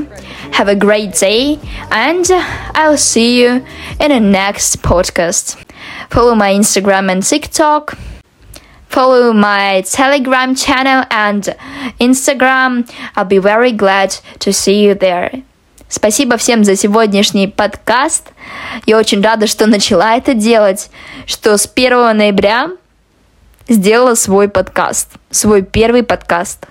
Have 0.57 0.69
a 0.69 0.75
great 0.75 1.13
day. 1.13 1.59
And 1.89 2.25
I'll 2.73 2.97
see 2.97 3.39
you 3.39 3.63
in 3.99 4.09
the 4.09 4.19
next 4.19 4.81
podcast. 4.81 5.57
Follow 6.09 6.35
my 6.35 6.53
Instagram 6.53 7.11
and 7.11 7.23
TikTok. 7.23 7.95
Follow 8.89 9.33
my 9.33 9.81
Telegram 9.81 10.55
channel 10.55 11.05
and 11.09 11.55
Instagram. 11.99 12.89
I'll 13.15 13.25
be 13.25 13.39
very 13.39 13.71
glad 13.71 14.17
to 14.39 14.51
see 14.51 14.83
you 14.83 14.95
there. 14.95 15.43
Спасибо 15.89 16.35
всем 16.37 16.63
за 16.63 16.75
сегодняшний 16.75 17.47
подкаст. 17.47 18.29
Я 18.85 18.97
очень 18.97 19.21
рада, 19.21 19.47
что 19.47 19.67
начала 19.67 20.17
это 20.17 20.33
делать, 20.33 20.89
что 21.25 21.57
с 21.57 21.69
1 21.73 22.17
ноября 22.17 22.71
сделала 23.69 24.15
свой 24.15 24.49
подкаст, 24.49 25.11
свой 25.31 25.61
первый 25.61 26.03
подкаст. 26.03 26.65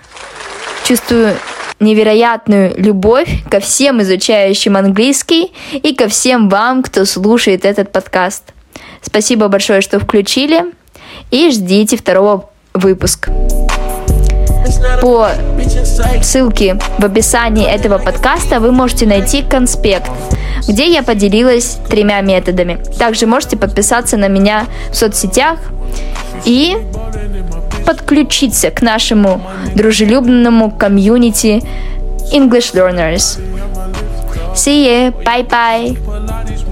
Чувствую 0.83 1.35
невероятную 1.79 2.73
любовь 2.77 3.43
ко 3.49 3.59
всем 3.59 4.01
изучающим 4.01 4.77
английский 4.77 5.51
и 5.73 5.95
ко 5.95 6.07
всем 6.07 6.49
вам, 6.49 6.83
кто 6.83 7.05
слушает 7.05 7.65
этот 7.65 7.91
подкаст. 7.91 8.53
Спасибо 9.01 9.47
большое, 9.47 9.81
что 9.81 9.99
включили 9.99 10.76
и 11.31 11.49
ждите 11.51 11.97
второго 11.97 12.49
выпуска. 12.73 13.31
По 15.01 15.29
ссылке 16.21 16.79
в 16.97 17.05
описании 17.05 17.65
этого 17.65 17.97
подкаста 17.97 18.59
вы 18.59 18.71
можете 18.71 19.05
найти 19.05 19.41
конспект 19.41 20.11
где 20.67 20.91
я 20.91 21.03
поделилась 21.03 21.77
тремя 21.89 22.21
методами. 22.21 22.79
Также 22.97 23.25
можете 23.25 23.57
подписаться 23.57 24.17
на 24.17 24.27
меня 24.27 24.65
в 24.91 24.95
соцсетях 24.95 25.59
и 26.45 26.77
подключиться 27.85 28.69
к 28.69 28.81
нашему 28.81 29.41
дружелюбному 29.75 30.71
комьюнити 30.71 31.61
English 32.33 32.73
Learners. 32.73 33.39
See 34.53 34.85
you. 34.85 35.23
Bye 35.23 35.47
bye. 35.47 36.66